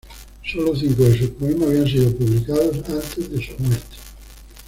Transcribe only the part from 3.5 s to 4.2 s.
muerte.